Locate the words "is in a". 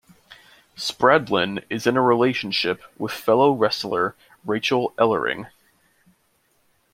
1.69-2.01